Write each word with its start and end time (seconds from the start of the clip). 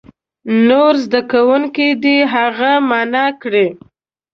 نور 0.67 0.93
زده 1.05 1.21
کوونکي 1.31 1.87
دې 2.03 2.17
هغه 2.33 2.71
معنا 2.89 3.25
کړي. 3.41 3.67